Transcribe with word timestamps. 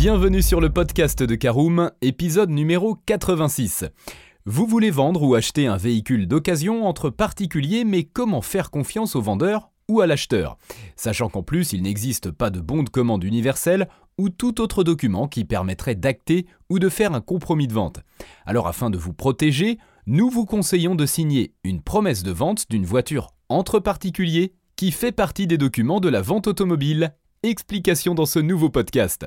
Bienvenue 0.00 0.42
sur 0.42 0.60
le 0.60 0.70
podcast 0.70 1.24
de 1.24 1.34
Caroom, 1.34 1.90
épisode 2.02 2.50
numéro 2.50 2.94
86. 3.06 3.84
Vous 4.46 4.64
voulez 4.64 4.92
vendre 4.92 5.24
ou 5.24 5.34
acheter 5.34 5.66
un 5.66 5.76
véhicule 5.76 6.28
d'occasion 6.28 6.86
entre 6.86 7.10
particuliers, 7.10 7.82
mais 7.82 8.04
comment 8.04 8.40
faire 8.40 8.70
confiance 8.70 9.16
au 9.16 9.20
vendeur 9.20 9.72
ou 9.88 10.00
à 10.00 10.06
l'acheteur? 10.06 10.56
Sachant 10.94 11.28
qu'en 11.28 11.42
plus, 11.42 11.72
il 11.72 11.82
n'existe 11.82 12.30
pas 12.30 12.50
de 12.50 12.60
bon 12.60 12.84
de 12.84 12.90
commande 12.90 13.24
universel 13.24 13.88
ou 14.18 14.28
tout 14.28 14.60
autre 14.60 14.84
document 14.84 15.26
qui 15.26 15.44
permettrait 15.44 15.96
d'acter 15.96 16.46
ou 16.70 16.78
de 16.78 16.88
faire 16.88 17.12
un 17.12 17.20
compromis 17.20 17.66
de 17.66 17.74
vente. 17.74 17.98
Alors 18.46 18.68
afin 18.68 18.90
de 18.90 18.98
vous 18.98 19.14
protéger, 19.14 19.78
nous 20.06 20.30
vous 20.30 20.46
conseillons 20.46 20.94
de 20.94 21.06
signer 21.06 21.54
une 21.64 21.82
promesse 21.82 22.22
de 22.22 22.30
vente 22.30 22.70
d'une 22.70 22.86
voiture 22.86 23.32
entre 23.48 23.80
particuliers 23.80 24.54
qui 24.76 24.92
fait 24.92 25.10
partie 25.10 25.48
des 25.48 25.58
documents 25.58 25.98
de 25.98 26.08
la 26.08 26.22
vente 26.22 26.46
automobile. 26.46 27.16
Explication 27.42 28.14
dans 28.14 28.26
ce 28.26 28.38
nouveau 28.38 28.70
podcast. 28.70 29.26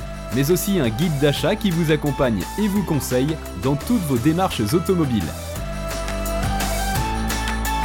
mais 0.35 0.51
aussi 0.51 0.79
un 0.79 0.89
guide 0.89 1.17
d'achat 1.19 1.55
qui 1.55 1.71
vous 1.71 1.91
accompagne 1.91 2.41
et 2.59 2.67
vous 2.67 2.83
conseille 2.83 3.35
dans 3.63 3.75
toutes 3.75 4.01
vos 4.01 4.17
démarches 4.17 4.73
automobiles. 4.73 5.23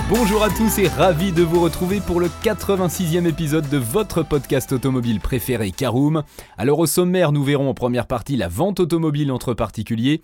Bonjour 0.08 0.44
à 0.44 0.50
tous 0.50 0.78
et 0.78 0.86
ravi 0.86 1.32
de 1.32 1.42
vous 1.42 1.60
retrouver 1.60 1.98
pour 1.98 2.20
le 2.20 2.28
86e 2.28 3.26
épisode 3.26 3.68
de 3.68 3.76
votre 3.76 4.22
podcast 4.22 4.70
automobile 4.70 5.18
préféré 5.18 5.72
Caroom. 5.72 6.22
Alors 6.56 6.78
au 6.78 6.86
sommaire, 6.86 7.32
nous 7.32 7.42
verrons 7.42 7.68
en 7.68 7.74
première 7.74 8.06
partie 8.06 8.36
la 8.36 8.46
vente 8.46 8.78
automobile 8.78 9.32
entre 9.32 9.52
particuliers. 9.52 10.22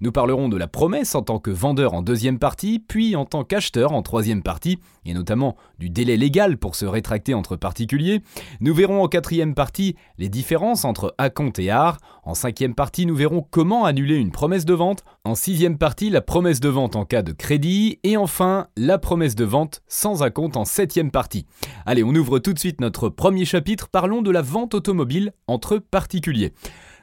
Nous 0.00 0.12
parlerons 0.12 0.50
de 0.50 0.58
la 0.58 0.66
promesse 0.66 1.14
en 1.14 1.22
tant 1.22 1.38
que 1.38 1.50
vendeur 1.50 1.94
en 1.94 2.02
deuxième 2.02 2.38
partie, 2.38 2.78
puis 2.78 3.16
en 3.16 3.24
tant 3.24 3.44
qu'acheteur 3.44 3.92
en 3.92 4.02
troisième 4.02 4.42
partie, 4.42 4.78
et 5.04 5.14
notamment 5.14 5.56
du 5.78 5.90
délai 5.90 6.16
légal 6.16 6.58
pour 6.58 6.74
se 6.76 6.86
rétracter 6.86 7.34
entre 7.34 7.56
particuliers. 7.56 8.22
Nous 8.60 8.74
verrons 8.74 9.02
en 9.02 9.08
quatrième 9.08 9.54
partie 9.54 9.96
les 10.18 10.28
différences 10.28 10.84
entre 10.84 11.14
acompte 11.18 11.58
et 11.58 11.70
art. 11.70 11.98
En 12.24 12.34
cinquième 12.34 12.74
partie, 12.74 13.06
nous 13.06 13.16
verrons 13.16 13.46
comment 13.48 13.84
annuler 13.84 14.16
une 14.16 14.30
promesse 14.30 14.64
de 14.64 14.74
vente. 14.74 15.04
En 15.24 15.34
sixième 15.34 15.78
partie, 15.78 16.10
la 16.10 16.20
promesse 16.20 16.60
de 16.60 16.68
vente 16.68 16.96
en 16.96 17.04
cas 17.04 17.22
de 17.22 17.32
crédit. 17.32 17.98
Et 18.02 18.16
enfin, 18.16 18.68
la 18.76 18.98
promesse 18.98 19.34
de 19.34 19.44
vente 19.44 19.82
sans 19.86 20.22
acompte 20.22 20.56
en 20.56 20.64
septième 20.64 21.10
partie. 21.10 21.46
Allez, 21.86 22.04
on 22.04 22.14
ouvre 22.14 22.38
tout 22.38 22.52
de 22.52 22.58
suite 22.58 22.80
notre 22.80 23.08
premier 23.08 23.44
chapitre. 23.44 23.88
Parlons 23.88 24.22
de 24.22 24.30
la 24.30 24.42
vente 24.42 24.74
automobile 24.74 25.32
entre 25.46 25.78
particuliers. 25.78 26.52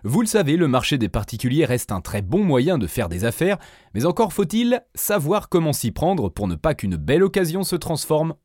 Vous 0.03 0.21
le 0.21 0.27
savez, 0.27 0.57
le 0.57 0.67
marché 0.67 0.97
des 0.97 1.09
particuliers 1.09 1.63
reste 1.63 1.91
un 1.91 2.01
très 2.01 2.23
bon 2.23 2.43
moyen 2.43 2.79
de 2.79 2.87
faire 2.87 3.07
des 3.07 3.23
affaires, 3.23 3.59
mais 3.93 4.07
encore 4.07 4.33
faut-il 4.33 4.81
savoir 4.95 5.47
comment 5.47 5.73
s'y 5.73 5.91
prendre 5.91 6.29
pour 6.29 6.47
ne 6.47 6.55
pas 6.55 6.73
qu'une 6.73 6.95
belle 6.95 7.21
occasion 7.21 7.63
se 7.63 7.75
transforme 7.75 7.90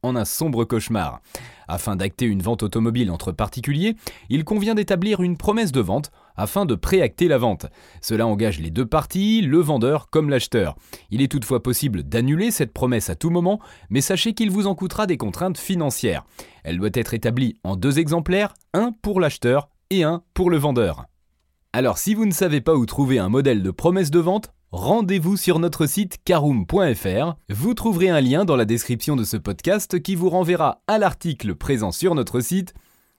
en 0.02 0.16
un 0.16 0.24
sombre 0.24 0.64
cauchemar. 0.64 1.20
Afin 1.68 1.96
d'acter 1.96 2.26
une 2.26 2.42
vente 2.42 2.62
automobile 2.62 3.10
entre 3.10 3.32
particuliers, 3.32 3.96
il 4.28 4.44
convient 4.44 4.74
d'établir 4.74 5.20
une 5.20 5.36
promesse 5.36 5.72
de 5.72 5.80
vente 5.80 6.10
afin 6.36 6.64
de 6.64 6.74
préacter 6.74 7.28
la 7.28 7.38
vente. 7.38 7.66
Cela 8.00 8.26
engage 8.26 8.60
les 8.60 8.70
deux 8.70 8.86
parties, 8.86 9.40
le 9.42 9.58
vendeur 9.58 10.08
comme 10.10 10.30
l'acheteur. 10.30 10.76
Il 11.10 11.22
est 11.22 11.30
toutefois 11.30 11.62
possible 11.62 12.02
d'annuler 12.02 12.50
cette 12.50 12.72
promesse 12.72 13.10
à 13.10 13.16
tout 13.16 13.30
moment, 13.30 13.60
mais 13.90 14.00
sachez 14.00 14.34
qu'il 14.34 14.50
vous 14.50 14.66
en 14.66 14.74
coûtera 14.74 15.06
des 15.06 15.16
contraintes 15.16 15.58
financières. 15.58 16.24
Elle 16.62 16.78
doit 16.78 16.90
être 16.94 17.14
établie 17.14 17.56
en 17.64 17.76
deux 17.76 17.98
exemplaires, 17.98 18.54
un 18.74 18.92
pour 19.02 19.20
l'acheteur 19.20 19.68
et 19.90 20.04
un 20.04 20.22
pour 20.34 20.50
le 20.50 20.58
vendeur. 20.58 21.06
Alors 21.72 21.98
si 21.98 22.14
vous 22.14 22.24
ne 22.24 22.32
savez 22.32 22.60
pas 22.60 22.74
où 22.74 22.86
trouver 22.86 23.18
un 23.18 23.28
modèle 23.28 23.62
de 23.62 23.70
promesse 23.70 24.10
de 24.10 24.18
vente, 24.18 24.50
rendez-vous 24.72 25.36
sur 25.36 25.58
notre 25.58 25.86
site 25.86 26.18
caroom.fr. 26.24 27.34
Vous 27.48 27.74
trouverez 27.74 28.08
un 28.08 28.20
lien 28.20 28.44
dans 28.44 28.56
la 28.56 28.64
description 28.64 29.16
de 29.16 29.24
ce 29.24 29.36
podcast 29.36 30.00
qui 30.00 30.14
vous 30.14 30.28
renverra 30.28 30.82
à 30.86 30.98
l'article 30.98 31.54
présent 31.54 31.92
sur 31.92 32.14
notre 32.14 32.40
site 32.40 32.74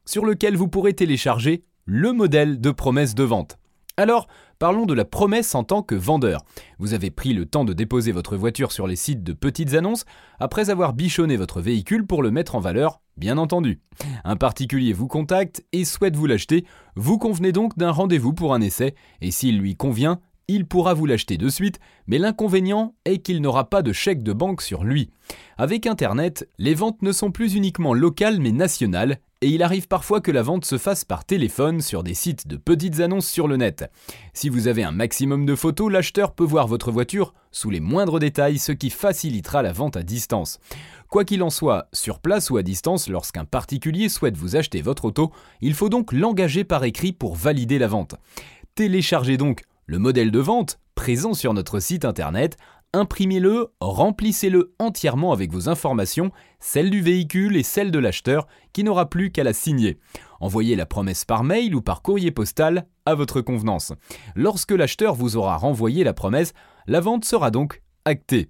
sur 0.05 0.25
lequel 0.25 0.55
vous 0.55 0.67
pourrez 0.67 0.93
télécharger 0.93 1.63
le 1.85 2.13
modèle 2.13 2.59
de 2.59 2.71
promesse 2.71 3.15
de 3.15 3.23
vente. 3.23 3.57
Alors, 3.99 4.27
parlons 4.59 4.85
de 4.85 4.93
la 4.93 5.05
promesse 5.05 5.55
en 5.55 5.63
tant 5.63 5.81
que 5.81 5.95
vendeur. 5.95 6.43
Vous 6.77 6.93
avez 6.93 7.09
pris 7.09 7.33
le 7.33 7.47
temps 7.47 7.65
de 7.65 7.73
déposer 7.73 8.11
votre 8.11 8.37
voiture 8.37 8.71
sur 8.71 8.85
les 8.85 8.95
sites 8.95 9.23
de 9.23 9.33
petites 9.33 9.73
annonces 9.73 10.05
après 10.39 10.69
avoir 10.69 10.93
bichonné 10.93 11.35
votre 11.35 11.61
véhicule 11.61 12.05
pour 12.05 12.21
le 12.21 12.29
mettre 12.29 12.53
en 12.53 12.59
valeur, 12.59 13.01
bien 13.17 13.39
entendu. 13.39 13.81
Un 14.23 14.35
particulier 14.35 14.93
vous 14.93 15.07
contacte 15.07 15.65
et 15.71 15.83
souhaite 15.83 16.15
vous 16.15 16.27
l'acheter, 16.27 16.63
vous 16.95 17.17
convenez 17.17 17.51
donc 17.51 17.75
d'un 17.75 17.89
rendez-vous 17.91 18.33
pour 18.33 18.53
un 18.53 18.61
essai, 18.61 18.93
et 19.21 19.31
s'il 19.31 19.57
lui 19.57 19.75
convient, 19.75 20.19
il 20.47 20.65
pourra 20.65 20.93
vous 20.93 21.05
l'acheter 21.05 21.37
de 21.37 21.49
suite, 21.49 21.79
mais 22.07 22.17
l'inconvénient 22.17 22.95
est 23.05 23.19
qu'il 23.19 23.41
n'aura 23.41 23.69
pas 23.69 23.81
de 23.81 23.91
chèque 23.91 24.23
de 24.23 24.33
banque 24.33 24.61
sur 24.61 24.83
lui. 24.83 25.09
Avec 25.57 25.85
Internet, 25.85 26.47
les 26.57 26.73
ventes 26.73 27.01
ne 27.01 27.11
sont 27.11 27.31
plus 27.31 27.55
uniquement 27.55 27.93
locales 27.93 28.39
mais 28.39 28.51
nationales, 28.51 29.19
et 29.41 29.49
il 29.49 29.61
arrive 29.61 29.87
parfois 29.87 30.19
que 30.19 30.31
la 30.31 30.41
vente 30.41 30.65
se 30.65 30.77
fasse 30.77 31.05
par 31.05 31.23
téléphone 31.23 31.81
sur 31.81 32.01
des 32.01 32.15
sites 32.15 32.47
de 32.47 32.57
petites 32.57 33.01
annonces 33.01 33.27
sur 33.27 33.47
le 33.47 33.57
net. 33.57 33.91
Si 34.33 34.49
vous 34.49 34.67
avez 34.67 34.83
un 34.83 34.91
maximum 34.91 35.45
de 35.45 35.53
photos, 35.53 35.91
l'acheteur 35.91 36.33
peut 36.33 36.43
voir 36.43 36.67
votre 36.67 36.91
voiture 36.91 37.33
sous 37.51 37.69
les 37.69 37.79
moindres 37.79 38.19
détails, 38.19 38.57
ce 38.57 38.71
qui 38.71 38.89
facilitera 38.89 39.61
la 39.61 39.73
vente 39.73 39.95
à 39.95 40.01
distance. 40.01 40.59
Quoi 41.09 41.23
qu'il 41.23 41.43
en 41.43 41.49
soit, 41.49 41.87
sur 41.93 42.19
place 42.19 42.49
ou 42.49 42.57
à 42.57 42.63
distance, 42.63 43.09
lorsqu'un 43.09 43.45
particulier 43.45 44.09
souhaite 44.09 44.37
vous 44.37 44.55
acheter 44.55 44.81
votre 44.81 45.05
auto, 45.05 45.31
il 45.61 45.73
faut 45.73 45.89
donc 45.89 46.13
l'engager 46.13 46.63
par 46.63 46.83
écrit 46.83 47.13
pour 47.13 47.35
valider 47.35 47.77
la 47.77 47.87
vente. 47.87 48.15
Téléchargez 48.75 49.37
donc 49.37 49.63
le 49.87 49.99
modèle 49.99 50.31
de 50.31 50.39
vente 50.39 50.79
présent 50.95 51.33
sur 51.33 51.53
notre 51.53 51.79
site 51.79 52.03
internet 52.03 52.57
imprimez-le, 52.93 53.67
remplissez-le 53.79 54.75
entièrement 54.79 55.31
avec 55.31 55.51
vos 55.51 55.69
informations, 55.69 56.31
celles 56.59 56.89
du 56.89 57.01
véhicule 57.01 57.55
et 57.55 57.63
celles 57.63 57.91
de 57.91 57.99
l'acheteur, 57.99 58.47
qui 58.73 58.83
n'aura 58.83 59.09
plus 59.09 59.31
qu'à 59.31 59.43
la 59.43 59.53
signer. 59.53 59.97
Envoyez 60.39 60.75
la 60.75 60.85
promesse 60.85 61.23
par 61.23 61.43
mail 61.43 61.75
ou 61.75 61.81
par 61.81 62.01
courrier 62.01 62.31
postal 62.31 62.87
à 63.05 63.15
votre 63.15 63.41
convenance. 63.41 63.93
Lorsque 64.35 64.71
l'acheteur 64.71 65.15
vous 65.15 65.37
aura 65.37 65.57
renvoyé 65.57 66.03
la 66.03 66.13
promesse, 66.13 66.53
la 66.87 66.99
vente 66.99 67.25
sera 67.25 67.51
donc 67.51 67.81
actée. 68.05 68.49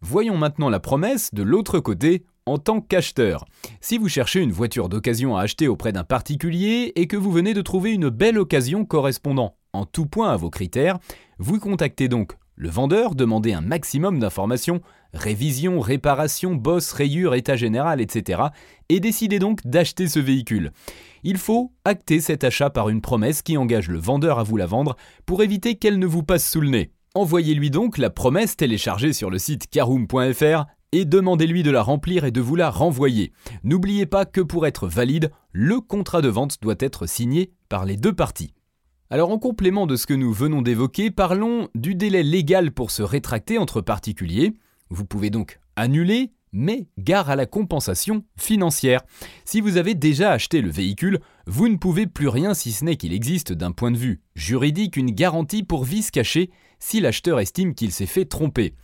Voyons 0.00 0.36
maintenant 0.36 0.70
la 0.70 0.80
promesse 0.80 1.32
de 1.34 1.42
l'autre 1.42 1.78
côté 1.78 2.24
en 2.46 2.58
tant 2.58 2.80
qu'acheteur. 2.80 3.44
Si 3.80 3.96
vous 3.96 4.08
cherchez 4.08 4.40
une 4.40 4.52
voiture 4.52 4.88
d'occasion 4.88 5.36
à 5.36 5.42
acheter 5.42 5.68
auprès 5.68 5.92
d'un 5.92 6.04
particulier 6.04 6.92
et 6.96 7.06
que 7.06 7.16
vous 7.16 7.32
venez 7.32 7.54
de 7.54 7.62
trouver 7.62 7.92
une 7.92 8.08
belle 8.08 8.38
occasion 8.38 8.84
correspondant 8.84 9.56
en 9.74 9.84
tout 9.84 10.06
point 10.06 10.30
à 10.30 10.36
vos 10.36 10.50
critères, 10.50 10.98
vous 11.38 11.58
contactez 11.58 12.08
donc 12.08 12.36
le 12.56 12.68
vendeur 12.68 13.16
demandait 13.16 13.52
un 13.52 13.60
maximum 13.60 14.20
d'informations, 14.20 14.80
révision, 15.12 15.80
réparation, 15.80 16.54
bosse, 16.54 16.92
rayure, 16.92 17.34
état 17.34 17.56
général, 17.56 18.00
etc. 18.00 18.42
et 18.88 19.00
décidait 19.00 19.40
donc 19.40 19.66
d'acheter 19.66 20.06
ce 20.06 20.20
véhicule. 20.20 20.70
Il 21.24 21.38
faut 21.38 21.72
acter 21.84 22.20
cet 22.20 22.44
achat 22.44 22.70
par 22.70 22.88
une 22.88 23.00
promesse 23.00 23.42
qui 23.42 23.56
engage 23.56 23.88
le 23.88 23.98
vendeur 23.98 24.38
à 24.38 24.44
vous 24.44 24.56
la 24.56 24.66
vendre 24.66 24.96
pour 25.26 25.42
éviter 25.42 25.74
qu'elle 25.74 25.98
ne 25.98 26.06
vous 26.06 26.22
passe 26.22 26.48
sous 26.48 26.60
le 26.60 26.68
nez. 26.68 26.92
Envoyez-lui 27.16 27.70
donc 27.70 27.98
la 27.98 28.10
promesse 28.10 28.56
téléchargée 28.56 29.12
sur 29.12 29.30
le 29.30 29.38
site 29.38 29.68
caroom.fr 29.68 30.64
et 30.92 31.04
demandez-lui 31.04 31.64
de 31.64 31.72
la 31.72 31.82
remplir 31.82 32.24
et 32.24 32.30
de 32.30 32.40
vous 32.40 32.54
la 32.54 32.70
renvoyer. 32.70 33.32
N'oubliez 33.64 34.06
pas 34.06 34.24
que 34.24 34.40
pour 34.40 34.64
être 34.64 34.86
valide, 34.86 35.32
le 35.50 35.80
contrat 35.80 36.22
de 36.22 36.28
vente 36.28 36.58
doit 36.62 36.76
être 36.78 37.06
signé 37.06 37.52
par 37.68 37.84
les 37.84 37.96
deux 37.96 38.12
parties. 38.12 38.54
Alors 39.10 39.30
en 39.30 39.38
complément 39.38 39.86
de 39.86 39.96
ce 39.96 40.06
que 40.06 40.14
nous 40.14 40.32
venons 40.32 40.62
d'évoquer, 40.62 41.10
parlons 41.10 41.68
du 41.74 41.94
délai 41.94 42.22
légal 42.22 42.72
pour 42.72 42.90
se 42.90 43.02
rétracter 43.02 43.58
entre 43.58 43.82
particuliers. 43.82 44.54
Vous 44.88 45.04
pouvez 45.04 45.28
donc 45.28 45.60
annuler, 45.76 46.32
mais 46.52 46.86
gare 46.98 47.28
à 47.28 47.36
la 47.36 47.44
compensation 47.44 48.24
financière. 48.38 49.02
Si 49.44 49.60
vous 49.60 49.76
avez 49.76 49.94
déjà 49.94 50.32
acheté 50.32 50.62
le 50.62 50.70
véhicule, 50.70 51.20
vous 51.46 51.68
ne 51.68 51.76
pouvez 51.76 52.06
plus 52.06 52.28
rien 52.28 52.54
si 52.54 52.72
ce 52.72 52.82
n'est 52.84 52.96
qu'il 52.96 53.12
existe 53.12 53.52
d'un 53.52 53.72
point 53.72 53.90
de 53.90 53.98
vue 53.98 54.22
juridique 54.36 54.96
une 54.96 55.10
garantie 55.10 55.64
pour 55.64 55.84
vice 55.84 56.10
caché 56.10 56.50
si 56.78 57.00
l'acheteur 57.00 57.40
estime 57.40 57.74
qu'il 57.74 57.92
s'est 57.92 58.06
fait 58.06 58.24
tromper. 58.24 58.74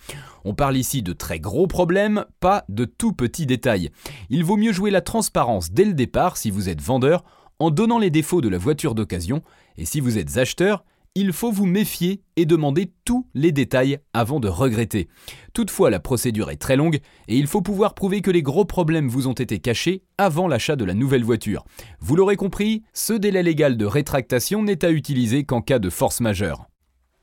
On 0.44 0.54
parle 0.54 0.76
ici 0.76 1.02
de 1.02 1.14
très 1.14 1.40
gros 1.40 1.66
problèmes, 1.66 2.26
pas 2.40 2.64
de 2.68 2.84
tout 2.84 3.14
petits 3.14 3.46
détails. 3.46 3.90
Il 4.28 4.44
vaut 4.44 4.56
mieux 4.58 4.72
jouer 4.72 4.90
la 4.90 5.00
transparence 5.00 5.70
dès 5.72 5.84
le 5.86 5.94
départ 5.94 6.36
si 6.36 6.50
vous 6.50 6.68
êtes 6.68 6.82
vendeur 6.82 7.24
en 7.60 7.70
donnant 7.70 7.98
les 7.98 8.10
défauts 8.10 8.40
de 8.40 8.48
la 8.48 8.58
voiture 8.58 8.94
d'occasion, 8.94 9.42
et 9.80 9.86
si 9.86 10.00
vous 10.00 10.18
êtes 10.18 10.36
acheteur, 10.36 10.84
il 11.14 11.32
faut 11.32 11.50
vous 11.50 11.64
méfier 11.64 12.22
et 12.36 12.44
demander 12.44 12.92
tous 13.06 13.26
les 13.32 13.50
détails 13.50 13.98
avant 14.12 14.38
de 14.38 14.46
regretter. 14.46 15.08
Toutefois, 15.54 15.88
la 15.88 16.00
procédure 16.00 16.50
est 16.50 16.56
très 16.56 16.76
longue 16.76 17.00
et 17.28 17.36
il 17.38 17.46
faut 17.46 17.62
pouvoir 17.62 17.94
prouver 17.94 18.20
que 18.20 18.30
les 18.30 18.42
gros 18.42 18.66
problèmes 18.66 19.08
vous 19.08 19.26
ont 19.26 19.32
été 19.32 19.58
cachés 19.58 20.02
avant 20.18 20.48
l'achat 20.48 20.76
de 20.76 20.84
la 20.84 20.92
nouvelle 20.92 21.24
voiture. 21.24 21.64
Vous 21.98 22.14
l'aurez 22.14 22.36
compris, 22.36 22.82
ce 22.92 23.14
délai 23.14 23.42
légal 23.42 23.78
de 23.78 23.86
rétractation 23.86 24.62
n'est 24.62 24.84
à 24.84 24.90
utiliser 24.90 25.44
qu'en 25.44 25.62
cas 25.62 25.78
de 25.78 25.88
force 25.88 26.20
majeure. 26.20 26.66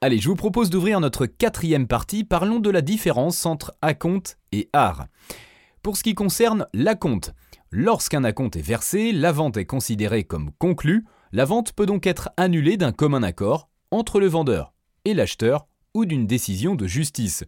Allez, 0.01 0.17
je 0.17 0.29
vous 0.29 0.35
propose 0.35 0.71
d'ouvrir 0.71 0.99
notre 0.99 1.27
quatrième 1.27 1.87
partie, 1.87 2.23
parlons 2.23 2.59
de 2.59 2.71
la 2.71 2.81
différence 2.81 3.45
entre 3.45 3.71
acompte 3.83 4.39
et 4.51 4.67
art. 4.73 5.05
Pour 5.83 5.95
ce 5.95 6.03
qui 6.03 6.15
concerne 6.15 6.65
l'acompte, 6.73 7.35
lorsqu'un 7.69 8.23
acompte 8.23 8.55
est 8.55 8.61
versé, 8.61 9.11
la 9.11 9.31
vente 9.31 9.57
est 9.57 9.65
considérée 9.65 10.23
comme 10.23 10.49
conclue, 10.57 11.05
la 11.37 11.45
vente 11.45 11.71
peut 11.73 11.85
donc 11.85 12.07
être 12.07 12.31
annulée 12.35 12.77
d'un 12.77 12.91
commun 12.91 13.21
accord 13.21 13.69
entre 13.91 14.19
le 14.19 14.25
vendeur 14.25 14.73
et 15.05 15.13
l'acheteur 15.13 15.67
ou 15.93 16.05
d'une 16.05 16.25
décision 16.25 16.73
de 16.73 16.87
justice. 16.87 17.43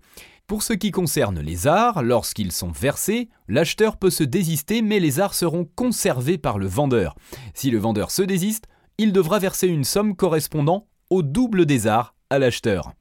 Pour 0.46 0.62
ce 0.62 0.74
qui 0.74 0.92
concerne 0.92 1.40
les 1.40 1.66
arts, 1.66 2.04
lorsqu'ils 2.04 2.52
sont 2.52 2.70
versés, 2.70 3.30
l'acheteur 3.48 3.98
peut 3.98 4.12
se 4.12 4.24
désister 4.24 4.84
mais 4.84 5.00
les 5.00 5.20
arts 5.20 5.34
seront 5.34 5.68
conservés 5.76 6.38
par 6.38 6.60
le 6.60 6.68
vendeur. 6.68 7.16
Si 7.56 7.72
le 7.72 7.80
vendeur 7.80 8.12
se 8.12 8.22
désiste, 8.22 8.66
il 9.00 9.12
devra 9.12 9.40
verser 9.40 9.66
une 9.68 9.84
somme 9.84 10.16
correspondant 10.16 10.86
au 11.10 11.24
double 11.24 11.66
des 11.66 11.88
arts 11.88 12.14
à 12.30 12.38
l'acheteur. 12.38 12.92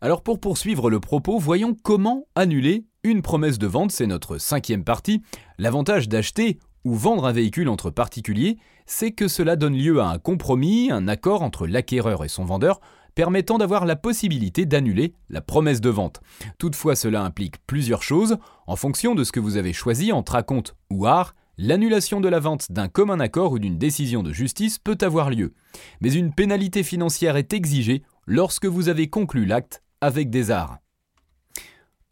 Alors 0.00 0.22
pour 0.22 0.40
poursuivre 0.40 0.88
le 0.88 1.00
propos, 1.00 1.38
voyons 1.38 1.76
comment 1.82 2.24
annuler 2.34 2.86
une 3.02 3.20
promesse 3.20 3.58
de 3.58 3.66
vente, 3.66 3.92
c'est 3.92 4.06
notre 4.06 4.38
cinquième 4.38 4.84
partie. 4.84 5.20
L'avantage 5.58 6.08
d'acheter 6.08 6.58
ou 6.84 6.94
vendre 6.94 7.26
un 7.26 7.32
véhicule 7.32 7.68
entre 7.68 7.90
particuliers, 7.90 8.58
c'est 8.86 9.12
que 9.12 9.28
cela 9.28 9.56
donne 9.56 9.76
lieu 9.76 10.00
à 10.00 10.08
un 10.08 10.18
compromis, 10.18 10.90
un 10.90 11.08
accord 11.08 11.42
entre 11.42 11.66
l'acquéreur 11.66 12.24
et 12.24 12.28
son 12.28 12.44
vendeur, 12.44 12.80
permettant 13.14 13.58
d'avoir 13.58 13.86
la 13.86 13.96
possibilité 13.96 14.66
d'annuler 14.66 15.14
la 15.28 15.40
promesse 15.40 15.80
de 15.80 15.90
vente. 15.90 16.20
Toutefois, 16.58 16.96
cela 16.96 17.22
implique 17.22 17.64
plusieurs 17.66 18.02
choses. 18.02 18.36
En 18.66 18.76
fonction 18.76 19.14
de 19.14 19.24
ce 19.24 19.32
que 19.32 19.40
vous 19.40 19.56
avez 19.56 19.72
choisi 19.72 20.12
entre 20.12 20.34
acompte 20.34 20.74
ou 20.90 21.06
art, 21.06 21.34
l'annulation 21.56 22.20
de 22.20 22.28
la 22.28 22.40
vente 22.40 22.72
d'un 22.72 22.88
commun 22.88 23.20
accord 23.20 23.52
ou 23.52 23.58
d'une 23.58 23.78
décision 23.78 24.22
de 24.22 24.32
justice 24.32 24.78
peut 24.78 24.98
avoir 25.00 25.30
lieu. 25.30 25.54
Mais 26.00 26.12
une 26.12 26.34
pénalité 26.34 26.82
financière 26.82 27.36
est 27.36 27.52
exigée 27.52 28.02
lorsque 28.26 28.66
vous 28.66 28.88
avez 28.88 29.08
conclu 29.08 29.44
l'acte 29.46 29.82
avec 30.00 30.30
des 30.30 30.50
arts. 30.50 30.78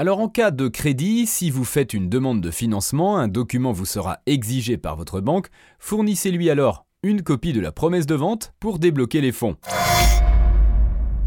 Alors 0.03 0.19
en 0.19 0.29
cas 0.29 0.51
de 0.51 0.67
crédit, 0.67 1.29
si 1.29 1.49
vous 1.49 1.65
faites 1.65 1.95
une 1.95 2.09
demande 2.09 2.41
de 2.41 2.51
financement, 2.51 3.19
un 3.19 3.29
document 3.29 3.71
vous 3.71 3.85
sera 3.85 4.19
exigé 4.27 4.77
par 4.77 4.97
votre 4.97 5.21
banque, 5.21 5.47
fournissez-lui 5.79 6.51
alors 6.51 6.87
une 7.05 7.23
copie 7.23 7.53
de 7.53 7.61
la 7.61 7.71
promesse 7.71 8.07
de 8.07 8.17
vente 8.17 8.53
pour 8.59 8.81
débloquer 8.81 9.21
les 9.21 9.31
fonds. 9.31 9.55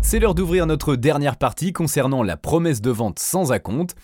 C'est 0.02 0.20
l'heure 0.20 0.36
d'ouvrir 0.36 0.66
notre 0.66 0.98
dernière 0.98 1.38
partie 1.38 1.72
concernant 1.72 2.22
la 2.22 2.36
promesse 2.36 2.82
de 2.82 2.90
vente 2.90 3.18
sans 3.18 3.54
acompte. 3.54 3.96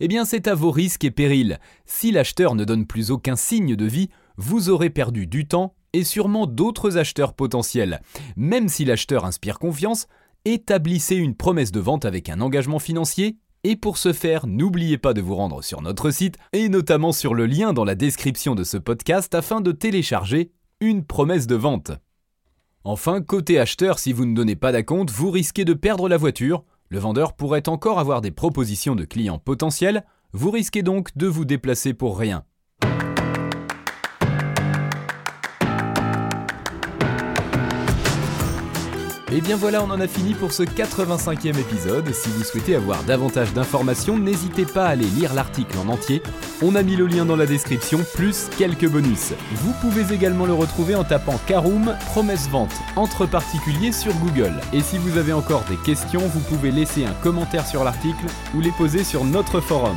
Eh 0.00 0.08
bien 0.08 0.24
c'est 0.24 0.48
à 0.48 0.56
vos 0.56 0.72
risques 0.72 1.04
et 1.04 1.12
périls. 1.12 1.60
Si 1.84 2.10
l'acheteur 2.10 2.56
ne 2.56 2.64
donne 2.64 2.88
plus 2.88 3.12
aucun 3.12 3.36
signe 3.36 3.76
de 3.76 3.86
vie, 3.86 4.10
vous 4.38 4.70
aurez 4.70 4.90
perdu 4.90 5.28
du 5.28 5.46
temps 5.46 5.76
et 5.92 6.02
sûrement 6.02 6.48
d'autres 6.48 6.98
acheteurs 6.98 7.32
potentiels. 7.32 8.02
Même 8.34 8.68
si 8.68 8.84
l'acheteur 8.84 9.24
inspire 9.24 9.60
confiance, 9.60 10.08
établissez 10.44 11.14
une 11.14 11.36
promesse 11.36 11.70
de 11.70 11.78
vente 11.78 12.04
avec 12.04 12.28
un 12.28 12.40
engagement 12.40 12.80
financier 12.80 13.38
et 13.68 13.74
pour 13.74 13.98
ce 13.98 14.12
faire, 14.12 14.46
n'oubliez 14.46 14.96
pas 14.96 15.12
de 15.12 15.20
vous 15.20 15.34
rendre 15.34 15.60
sur 15.60 15.82
notre 15.82 16.12
site 16.12 16.36
et 16.52 16.68
notamment 16.68 17.10
sur 17.10 17.34
le 17.34 17.46
lien 17.46 17.72
dans 17.72 17.84
la 17.84 17.96
description 17.96 18.54
de 18.54 18.62
ce 18.62 18.76
podcast 18.76 19.34
afin 19.34 19.60
de 19.60 19.72
télécharger 19.72 20.52
une 20.80 21.04
promesse 21.04 21.48
de 21.48 21.56
vente. 21.56 21.90
Enfin, 22.84 23.20
côté 23.20 23.58
acheteur, 23.58 23.98
si 23.98 24.12
vous 24.12 24.24
ne 24.24 24.36
donnez 24.36 24.54
pas 24.54 24.70
d'acompte, 24.70 25.10
vous 25.10 25.32
risquez 25.32 25.64
de 25.64 25.74
perdre 25.74 26.08
la 26.08 26.16
voiture. 26.16 26.62
Le 26.90 27.00
vendeur 27.00 27.32
pourrait 27.32 27.68
encore 27.68 27.98
avoir 27.98 28.20
des 28.20 28.30
propositions 28.30 28.94
de 28.94 29.04
clients 29.04 29.40
potentiels. 29.40 30.04
Vous 30.32 30.52
risquez 30.52 30.84
donc 30.84 31.16
de 31.16 31.26
vous 31.26 31.44
déplacer 31.44 31.92
pour 31.92 32.16
rien. 32.16 32.44
Et 39.32 39.40
bien 39.40 39.56
voilà, 39.56 39.82
on 39.82 39.90
en 39.90 40.00
a 40.00 40.06
fini 40.06 40.34
pour 40.34 40.52
ce 40.52 40.62
85e 40.62 41.58
épisode. 41.58 42.14
Si 42.14 42.28
vous 42.28 42.44
souhaitez 42.44 42.76
avoir 42.76 43.02
davantage 43.02 43.52
d'informations, 43.52 44.16
n'hésitez 44.16 44.64
pas 44.64 44.86
à 44.86 44.90
aller 44.90 45.06
lire 45.06 45.34
l'article 45.34 45.76
en 45.78 45.88
entier. 45.88 46.22
On 46.62 46.76
a 46.76 46.84
mis 46.84 46.94
le 46.94 47.06
lien 47.06 47.24
dans 47.24 47.34
la 47.34 47.46
description, 47.46 47.98
plus 48.14 48.48
quelques 48.56 48.88
bonus. 48.88 49.32
Vous 49.54 49.72
pouvez 49.80 50.14
également 50.14 50.46
le 50.46 50.52
retrouver 50.52 50.94
en 50.94 51.02
tapant 51.02 51.40
Caroom 51.48 51.96
promesse 52.06 52.48
vente 52.48 52.74
entre 52.94 53.26
particuliers 53.26 53.90
sur 53.90 54.14
Google. 54.14 54.54
Et 54.72 54.80
si 54.80 54.96
vous 54.96 55.18
avez 55.18 55.32
encore 55.32 55.64
des 55.68 55.76
questions, 55.78 56.20
vous 56.20 56.40
pouvez 56.40 56.70
laisser 56.70 57.04
un 57.04 57.14
commentaire 57.14 57.66
sur 57.66 57.82
l'article 57.82 58.26
ou 58.54 58.60
les 58.60 58.72
poser 58.72 59.02
sur 59.02 59.24
notre 59.24 59.60
forum. 59.60 59.96